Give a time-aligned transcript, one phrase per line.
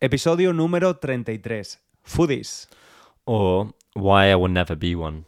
[0.00, 1.80] Episodio número 33.
[2.04, 2.68] Foodies.
[3.24, 5.24] Or Why I Will Never Be One.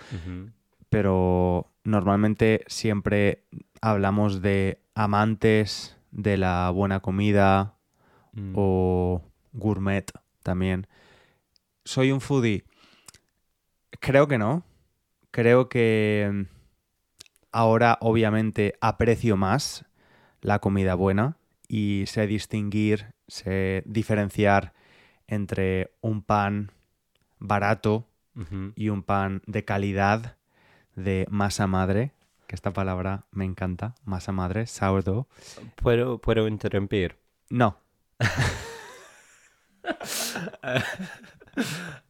[0.89, 3.43] Pero normalmente siempre
[3.81, 7.75] hablamos de amantes de la buena comida
[8.33, 8.53] Mm.
[8.55, 10.09] o gourmet
[10.41, 10.87] también.
[11.83, 12.63] ¿Soy un foodie?
[13.99, 14.63] Creo que no.
[15.31, 16.45] Creo que mm,
[17.51, 19.85] ahora obviamente aprecio más
[20.41, 24.73] la comida buena y sé distinguir, sé diferenciar
[25.27, 26.71] entre un pan
[27.39, 28.07] barato
[28.75, 30.37] y un pan de calidad
[30.95, 32.13] de masa madre,
[32.47, 35.27] que esta palabra me encanta, masa madre, sourdough.
[35.75, 37.17] ¿Puedo, ¿Puedo interrumpir?
[37.49, 37.77] No,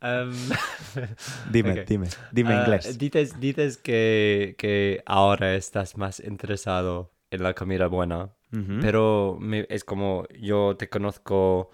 [0.02, 0.32] Em,
[1.52, 2.98] dime, dime, dime ah, inglés.
[2.98, 8.80] Dices, dices que, que ahora estás más interesado en la comida buena, Ujú.
[8.82, 11.72] pero me- es como yo te conozco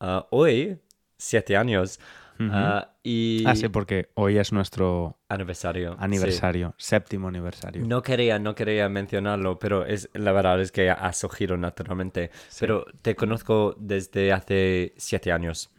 [0.00, 0.78] ah, hoy,
[1.18, 1.98] siete años,
[2.38, 2.48] Ujú.
[2.52, 5.92] ah, y Ah, sí, porque hoy es nuestro aniversario.
[5.92, 5.98] sí.
[6.00, 7.86] aniversario, séptimo aniversario.
[7.86, 12.30] No quería, no quería mencionarlo, pero es la verdad es que ha surgido naturalmente.
[12.48, 12.58] Sí.
[12.60, 15.70] Pero te conozco desde hace siete años.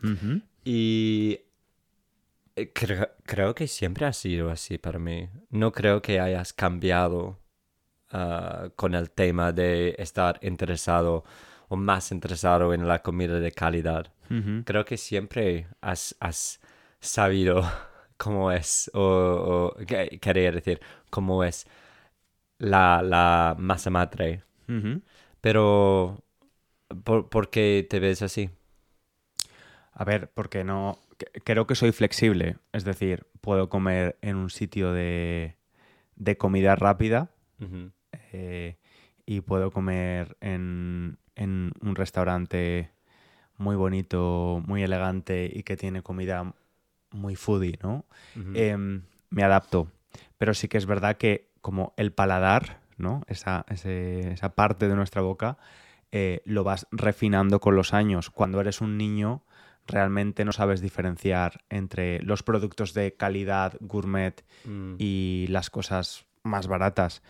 [0.69, 1.39] Y
[2.57, 5.29] eh, creo, creo que siempre ha sido así para mí.
[5.50, 7.39] No creo que hayas cambiado
[8.11, 11.23] ah, con el tema de estar interesado
[11.69, 14.11] o más interesado en la comida de calidad.
[14.66, 16.59] Creo que siempre has, has
[16.99, 17.63] sabido
[18.17, 21.66] cómo es, o, o que- quería decir, cómo es
[22.57, 24.44] la, la masa madre.
[25.39, 26.25] Pero,
[27.05, 28.49] ¿por, por qué te ves así?
[30.00, 30.97] A ver, porque no.
[31.44, 32.58] Creo que soy flexible.
[32.72, 35.56] Es decir, puedo comer en un sitio de,
[36.16, 37.31] de comida rápida
[38.31, 38.78] eh,
[39.25, 42.91] y puedo comer en, en un restaurante
[43.58, 46.53] muy bonito, muy elegante y que tiene comida
[47.12, 48.06] muy foodie, ¿no?
[48.56, 49.88] Em, me adapto.
[50.38, 53.24] Pero sí que es verdad que como el paladar, ¿no?
[53.28, 55.58] Esa, ese- esa parte de nuestra boca,
[56.12, 58.29] eh, lo vas refinando con los años.
[58.29, 59.41] Cuando eres un niño,
[59.87, 64.95] realmente no sabes diferenciar entre los productos de calidad gourmet Mm.
[64.97, 67.21] y las cosas más baratas.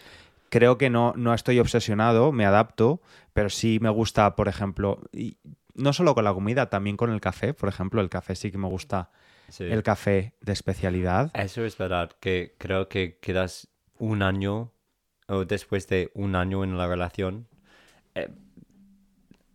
[0.49, 3.01] Creo que no, no estoy obsesionado, me adapto,
[3.33, 5.37] pero sí me gusta, por ejemplo, y
[5.75, 7.53] no solo con la comida, también con el café.
[7.53, 9.11] Por ejemplo, el café sí que me gusta
[9.49, 9.63] Sí.
[9.65, 11.31] el café de especialidad.
[11.33, 13.67] Eso es verdad, que creo que quedas
[13.99, 14.71] un año
[15.27, 17.47] o después de un año en la relación,
[18.15, 18.29] eh,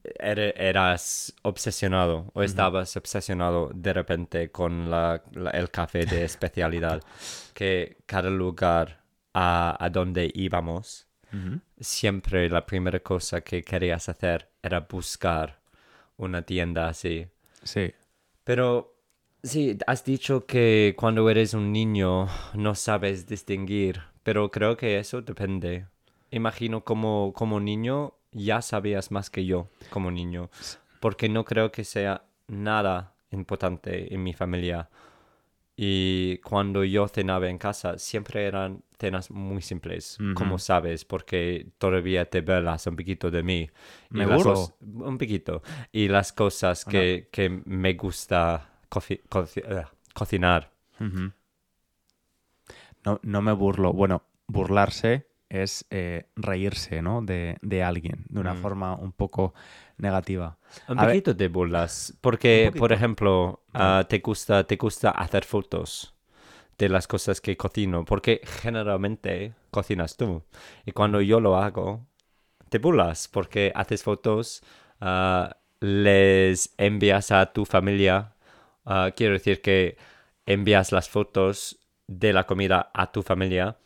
[0.05, 7.03] eras obsesionado o estabas obsesionado de repente con la- la- el café de especialidad,
[7.55, 9.01] que cada lugar
[9.35, 11.07] a, a donde íbamos,
[11.81, 15.61] siempre la primera cosa que querías hacer era buscar
[16.19, 17.27] una tienda así.
[17.63, 17.93] Sí.
[18.45, 18.95] Pero
[19.43, 25.23] sí, has dicho que cuando eres un niño no sabes distinguir, pero creo que eso
[25.23, 25.87] depende.
[26.31, 30.51] Imagino como, como niño ya sabías más que yo como niño,
[31.01, 34.89] porque no creo que sea nada importante en mi familia.
[35.75, 42.29] Y cuando yo cenaba en casa, siempre eran cenas muy simples, como sabes, porque todavía
[42.29, 43.71] te burlas un poquito de mí.
[44.11, 44.45] Y Me las
[44.81, 45.63] un poquito.
[45.91, 50.71] Y las cosas que, que me gusta coci- eh, cocinar.
[53.05, 53.93] No, no me burlo.
[53.93, 57.23] Bueno, burlarse es eh, reírse, ¿no?
[57.23, 58.63] De, de alguien, de una Mm.
[58.63, 59.55] forma un poco
[59.99, 60.59] negativa.
[60.89, 62.15] Un A ver- poquito de burlas.
[62.21, 66.15] Porque, por ejemplo, ah, te gusta, te gusta hacer fotos.
[66.79, 70.43] de las cosas que cocino, porque generalmente cocinas tú.
[70.87, 72.07] Y cuando yo lo hago,
[72.71, 74.63] te burlas, porque haces fotos,
[75.01, 78.35] ah, les envías a tu familia.
[78.87, 79.97] ah, quiero decir que
[80.47, 81.79] envías las fotos
[82.09, 83.77] de la comida a tu familia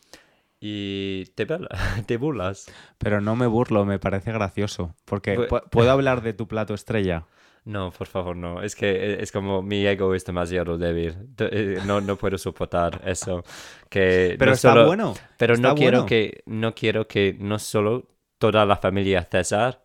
[0.61, 1.47] y te,
[2.07, 2.67] te burlas.
[2.99, 4.95] Pero no me burlo, me parece gracioso.
[5.05, 7.25] Porque Pu- pu- puedo hablar de tu plato estrella.
[7.67, 8.63] No, por favor, no.
[8.63, 11.17] Es que eh, es como mi ego es demasiado débil.
[11.39, 13.43] Eh, No, no puedo soportar eso.
[13.89, 15.15] Que Pero no está solo- bueno.
[15.37, 16.07] Pero está no quiero bueno.
[16.07, 18.07] que no quiero que no solo
[18.39, 19.83] toda la familia César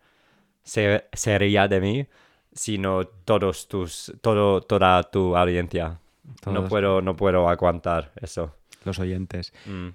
[0.64, 2.06] se, se ría de mí,
[2.54, 5.98] sino todos tus todo toda tu audiencia.
[6.46, 8.56] No Todos puedo no puedo aguantar eso.
[8.86, 9.54] los oyentes.
[9.66, 9.88] Mm.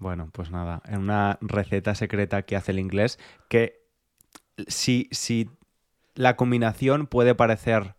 [0.00, 3.18] Bueno, pues nada, en una receta secreta que hace el inglés,
[3.48, 3.82] que
[4.68, 5.50] si, si
[6.14, 7.96] la combinación puede parecer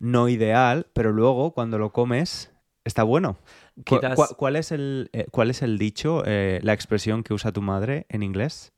[0.00, 2.52] no ideal, pero luego cuando lo comes
[2.84, 3.38] está bueno.
[3.76, 7.34] Cu- Quizás- cu- ¿Cuál, es el, eh, ¿Cuál es el dicho, eh, la expresión que
[7.34, 8.72] usa tu madre en inglés?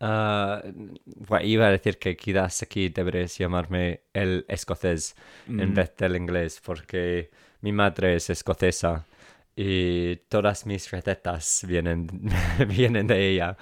[0.00, 0.62] Ah,
[1.06, 5.16] bueno, iba a decir que quizás aquí deberías llamarme el escocés
[5.56, 5.74] en Mm.
[5.74, 7.30] vez del inglés, porque
[7.62, 9.06] mi madre es escocesa
[9.56, 12.06] y todas mis recetas vienen,
[12.68, 13.56] vienen de ella.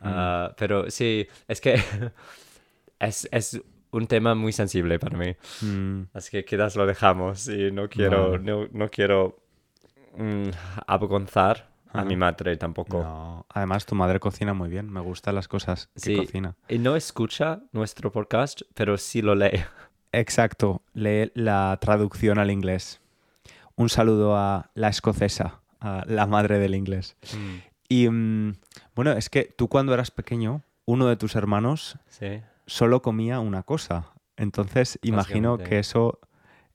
[0.00, 1.74] Ah, pero sí, es que
[2.98, 3.60] es, es
[3.90, 8.32] un tema muy sensible para mí, Mm, así que quizás lo dejamos y no quiero,
[8.32, 8.42] Vale.
[8.42, 9.38] no, no quiero
[10.16, 10.48] mm,
[10.86, 13.02] avergonzar a mi madre tampoco.
[13.02, 13.46] no.
[13.48, 14.90] Además, tu madre cocina muy bien.
[14.92, 16.16] Me gustan las cosas que Sí.
[16.16, 16.54] cocina.
[16.68, 19.64] Y no escucha nuestro podcast, pero sí lo lee.
[20.12, 23.00] Exacto, lee la traducción al inglés.
[23.76, 27.16] Un saludo a la escocesa, a la madre del inglés.
[27.88, 28.54] Y mm,
[28.94, 32.40] bueno, es que tú cuando eras pequeño, uno de tus hermanos Sí.
[32.66, 34.12] solo comía una cosa.
[34.36, 36.18] Entonces, imagino que eso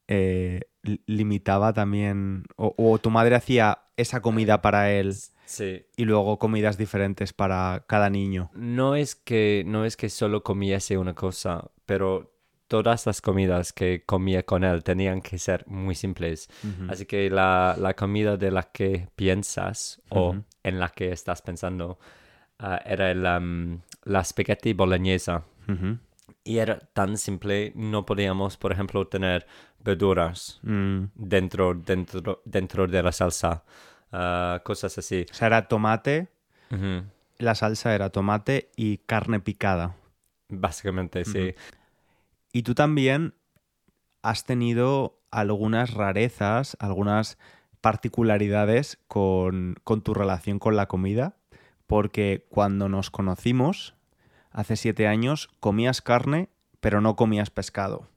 [0.07, 5.15] eh, li- limitaba también, o, o tu madre hacía esa comida para él
[5.45, 5.85] Sí.
[5.97, 8.49] y luego comidas diferentes para cada niño.
[8.53, 12.30] No es que, no es que solo comiese una cosa, pero
[12.71, 16.47] todas las comidas que comía con él tenían que ser muy simples.
[16.87, 21.99] Así que la, la comida de la que piensas o en la que estás pensando
[22.59, 25.43] ah, era el, am, la spaghetti boloñesa.
[26.45, 29.45] Y era tan simple, no podíamos, por ejemplo, tener
[29.83, 31.11] verduras Mm.
[31.15, 33.63] dentro, dentro, dentro de la salsa,
[34.13, 35.25] ah, cosas así.
[35.29, 36.29] O sea, era tomate,
[37.37, 39.95] la salsa era tomate y carne picada.
[40.47, 41.53] Básicamente, sí.
[42.51, 43.33] Y tú también
[44.21, 47.37] has tenido algunas rarezas, algunas
[47.79, 51.35] particularidades con, con tu relación con la comida,
[51.87, 53.95] porque cuando nos conocimos,
[54.51, 56.49] hace siete años, comías carne,
[56.79, 58.07] pero no comías pescado.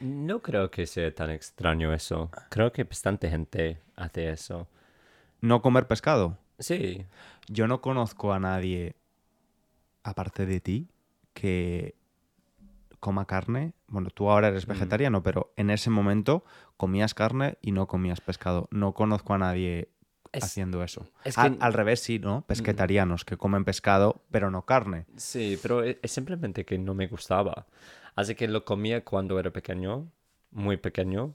[0.00, 2.30] No creo que sea tan extraño eso.
[2.50, 4.68] Creo que bastante gente hace eso.
[5.40, 6.38] No comer pescado.
[6.58, 7.04] Sí.
[7.48, 8.94] Yo no conozco a nadie,
[10.04, 10.88] aparte de ti,
[11.34, 11.96] que
[13.00, 13.72] coma carne.
[13.86, 14.70] Bueno, tú ahora eres Mm.
[14.70, 16.44] vegetariano, pero en ese momento
[16.76, 18.68] comías carne y no comías pescado.
[18.70, 19.90] No conozco a nadie
[20.32, 21.06] Es- haciendo eso.
[21.24, 21.62] es Al- que- Mm.
[21.62, 22.42] al, revés, sí, ¿no?
[22.46, 25.06] Pesquetarianos que comen pescado, pero no carne.
[25.16, 27.66] Sí, pero e- es simplemente que no me gustaba.
[28.14, 30.10] Así que lo comía cuando era pequeño,
[30.50, 31.34] muy pequeño.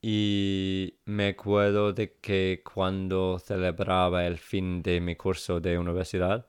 [0.00, 6.46] Y me acuerdo de que cuando celebraba el fin de mi curso de universidad,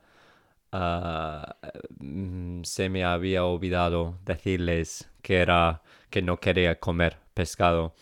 [0.71, 1.55] ah,
[1.99, 7.93] mm, se me había olvidado decirles que era que no quería comer pescado.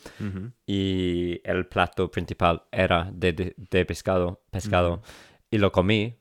[0.65, 5.01] Y el plato principal era de, de- de pescado, pescado
[5.49, 6.17] y lo comí.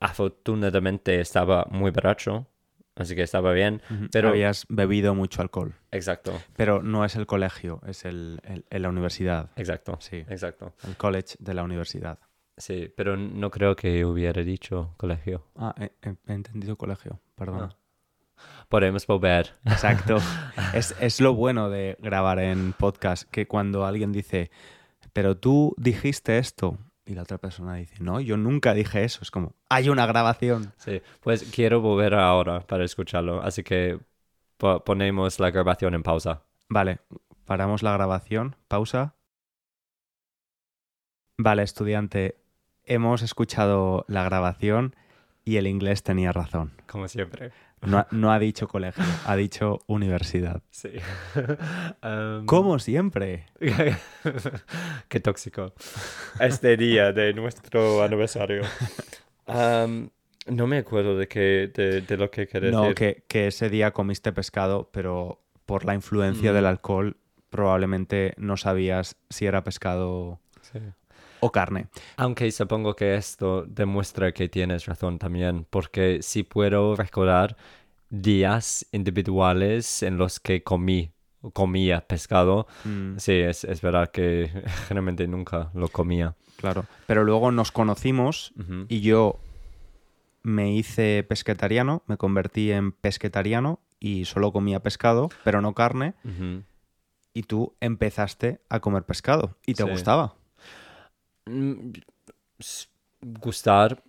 [0.00, 2.46] Afortunadamente estaba muy borracho,
[2.96, 5.74] así que estaba bien, pero Habías bebido mucho alcohol.
[5.90, 8.40] exacto, Pero no es el colegio, es el,
[8.70, 9.50] el- la universidad.
[9.56, 10.74] exacto, Sí, exacto.
[10.86, 12.18] el college de la universidad.
[12.56, 15.44] Sí, pero no creo que hubiera dicho colegio.
[15.56, 17.70] Ah, he, he- he entendido colegio, perdona.
[17.72, 17.76] Ah.
[18.68, 19.54] Podemos volver.
[19.64, 20.18] Exacto.
[20.74, 24.50] es, es lo bueno de grabar en podcast, que cuando alguien dice,
[25.12, 29.30] pero tú dijiste esto, y la otra persona dice, no, yo nunca dije eso, es
[29.30, 30.72] como, hay una grabación.
[30.76, 33.98] Sí, pues quiero volver ahora para escucharlo, así que
[34.56, 36.42] po- ponemos la grabación en pausa.
[36.68, 37.00] Vale,
[37.44, 39.14] paramos la grabación, pausa.
[41.36, 42.36] Vale, estudiante,
[42.86, 44.94] hemos escuchado la grabación
[45.44, 46.72] y el inglés tenía razón.
[46.86, 47.52] Como siempre.
[47.82, 50.62] No, ha- no ha dicho colegio, ha dicho universidad.
[50.70, 50.90] Sí.
[52.02, 53.46] Em, Como siempre.
[55.08, 55.72] Qué tóxico.
[56.40, 58.62] Este día de nuestro aniversario.
[59.46, 60.10] Am,
[60.46, 62.94] no me acuerdo de, qué, de, de lo que quería No, decir.
[62.94, 66.54] que, que ese día comiste pescado, pero por la influencia Mm.
[66.54, 67.16] del alcohol
[67.50, 70.78] probablemente no sabías si era pescado Sí.
[71.44, 71.88] O carne.
[72.16, 77.56] Aunque supongo que esto demuestra que tienes razón también, porque sí puedo recordar
[78.10, 81.10] días individuales en los que comí,
[81.52, 82.66] comía pescado.
[82.84, 84.50] Mm, Sí, es, es verdad que
[84.88, 86.34] generalmente nunca lo comía.
[86.56, 86.84] claro.
[87.06, 88.52] Pero luego nos conocimos
[88.88, 89.38] y yo
[90.42, 96.14] me hice pesquetariano, me convertí en pesquetariano y solo comía pescado, pero no carne.
[97.32, 99.88] Y tú empezaste a comer pescado y te Sí.
[99.90, 100.34] gustaba.
[101.46, 101.92] Mm,
[103.20, 104.02] Gustar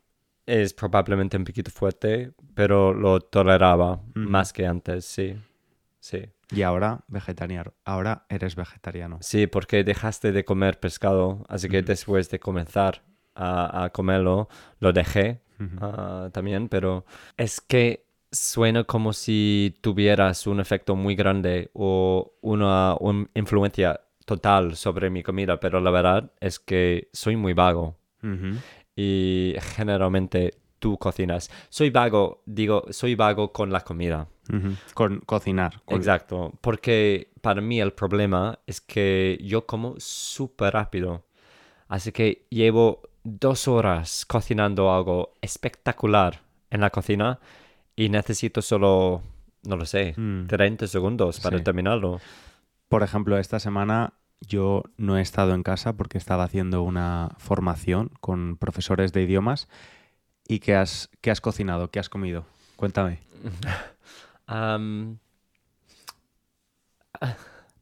[0.46, 4.20] es probablemente un poquito fuerte, pero lo toleraba Ujú.
[4.20, 5.36] más que antes, sí.
[6.00, 6.24] Sí.
[6.52, 7.74] Y ahora vegetariano.
[7.86, 9.18] Ahora eres vegetariano.
[9.22, 11.88] Sí, porque dejaste de comer pescado, así que Ujú.
[11.88, 13.02] después de comenzar
[13.34, 14.48] a, a comerlo,
[14.80, 15.78] lo dejé Ujú.
[15.82, 17.06] ah, también, pero
[17.38, 24.76] es que suena como si tuvieras un efecto muy grande o una, un- influencia total
[24.76, 27.96] sobre mi comida, pero la verdad es que soy muy vago
[28.96, 31.50] y generalmente tú cocinas.
[31.70, 34.28] Soy vago, digo, soy vago con la comida.
[34.94, 35.82] Con cocinar.
[35.86, 41.24] con- Exacto, porque para mí el problema es que yo como súper rápido.
[41.88, 47.40] Así que llevo dos horas cocinando algo espectacular en la cocina
[47.96, 49.22] y necesito solo,
[49.64, 50.46] no lo sé, Mm.
[50.48, 51.64] 30 segundos para Sí.
[51.64, 52.20] terminarlo.
[52.88, 58.12] Por ejemplo, esta semana yo no he estado en casa porque estaba haciendo una formación
[58.22, 59.68] con profesores de idiomas.
[60.48, 61.90] ¿Y qué has, qué has cocinado?
[61.90, 62.46] ¿Qué has comido?
[62.76, 63.20] Cuéntame.
[64.48, 65.18] Am,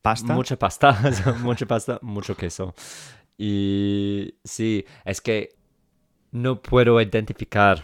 [0.01, 0.33] ¿Pasta?
[0.33, 0.97] Mucha pasta,
[1.41, 2.75] mucha pasta, mucho queso.
[3.37, 5.55] Y sí, es que
[6.31, 7.81] no puedo identificar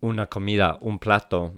[0.00, 1.54] una comida, un plato,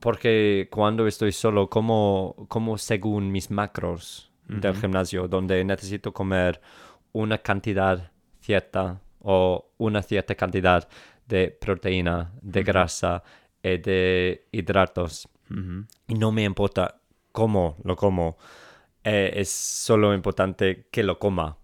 [0.00, 6.60] porque cuando estoy solo como, como según mis macros del gimnasio, donde necesito comer
[7.12, 10.88] una cantidad cierta o una cierta cantidad
[11.26, 13.22] de proteína, de grasa
[13.62, 15.28] y de hidratos
[16.06, 17.00] y no me importa
[17.32, 18.36] cómo lo como,
[19.04, 21.58] eh, es solo importante que lo coma.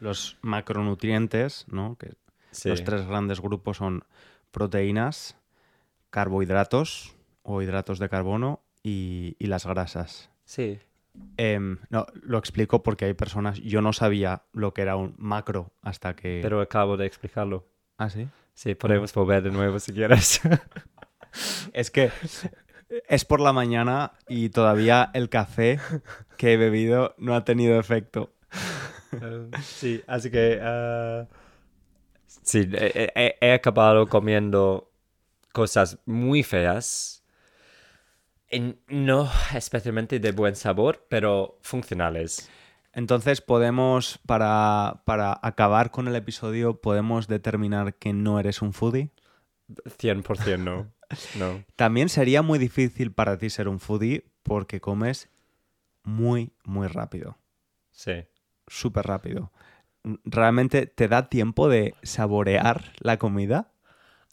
[0.00, 1.96] Los macronutrientes, ¿no?
[1.96, 2.14] Que
[2.50, 2.70] Sí.
[2.70, 4.04] Los tres grandes grupos son
[4.50, 5.36] proteínas,
[6.08, 10.30] carbohidratos o hidratos de carbono y, y las grasas.
[10.46, 10.80] Sí.
[11.36, 15.72] Em, no, lo explico porque hay personas, yo no sabía lo que era un macro
[15.82, 16.40] hasta que...
[16.42, 17.66] Pero acabo de explicarlo.
[17.96, 18.26] Ah, sí.
[18.54, 20.40] Sí, podemos volver de nuevo si quieres.
[21.72, 22.10] Es que
[23.08, 25.78] es por la mañana y todavía el café
[26.36, 28.32] que he bebido no ha tenido efecto.
[29.62, 30.58] Sí, así que...
[30.62, 31.26] ah,
[32.26, 34.90] sí, he, he- he acabado comiendo
[35.52, 37.17] cosas muy feas.
[38.88, 42.50] No especialmente de buen sabor, pero funcionales.
[42.92, 49.10] Entonces podemos, para, para acabar con el episodio, podemos determinar que no eres un foodie.
[49.68, 50.92] 100% no.
[51.38, 51.64] No.
[51.76, 55.28] También sería muy difícil para ti ser un foodie porque comes
[56.02, 57.38] muy, muy rápido.
[57.90, 58.24] Sí.
[58.66, 59.52] Súper rápido.
[60.24, 63.72] ¿Realmente te da tiempo de saborear la comida?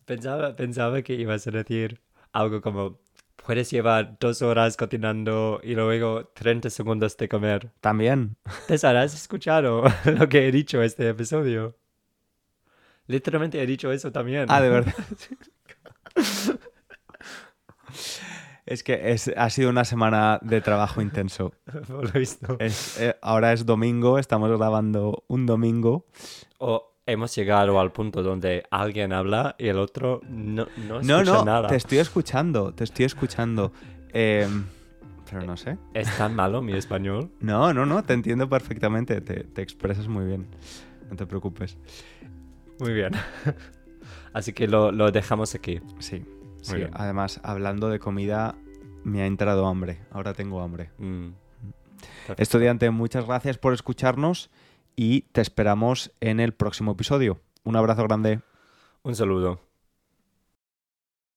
[0.06, 3.00] Pensaba, pensaba que ibas a decir algo como,
[3.46, 7.72] puedes llevar dos horas cocinando y luego 30 segundos de comer.
[7.80, 8.38] También.
[8.68, 11.78] ¿Te habrás escuchado lo que he dicho este episodio?
[13.08, 14.48] Literalmente he dicho eso también.
[14.50, 14.94] Ah, de verdad.
[18.66, 21.54] Es que es, ha sido una semana de trabajo intenso.
[21.88, 22.58] Por lo visto.
[22.60, 26.08] Es, eh, ahora es domingo, estamos grabando un domingo.
[26.58, 31.24] O hemos llegado al punto donde alguien habla y el otro no, no No, escucha
[31.38, 31.68] no, nada.
[31.68, 33.72] te estoy escuchando, te estoy escuchando.
[34.12, 34.66] Em,
[35.30, 35.78] pero no sé.
[35.94, 37.30] ¿Es tan malo mi español?
[37.40, 40.48] No, no, no, te entiendo perfectamente, te, te expresas muy bien.
[41.10, 41.78] No te preocupes.
[42.80, 43.14] Muy bien.
[44.34, 45.80] Así que lo, lo dejamos aquí.
[46.00, 46.24] Sí,
[46.62, 46.76] sí.
[46.76, 46.90] bien.
[46.94, 48.56] Además, hablando de comida,
[49.04, 50.00] me ha entrado hambre.
[50.12, 50.90] Ahora tengo hambre.
[50.98, 51.30] Mm.
[52.38, 54.50] Estudiante, muchas gracias por escucharnos
[54.96, 57.40] y te esperamos en el próximo episodio.
[57.64, 58.42] Un abrazo grande.
[59.04, 59.65] Un saludo.